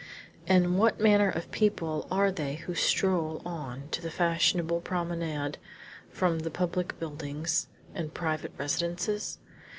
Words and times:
And 0.47 0.79
what 0.79 0.99
manner 0.99 1.29
of 1.29 1.51
people 1.51 2.07
are 2.09 2.31
they 2.31 2.55
who 2.55 2.73
stroll 2.73 3.39
on 3.45 3.87
to 3.91 4.01
the 4.01 4.09
fashionable 4.09 4.81
promenade 4.81 5.59
from 6.09 6.39
the 6.39 6.49
public 6.49 6.97
buildings 6.99 7.67
and 7.93 8.11
private 8.11 8.51
residences? 8.57 9.37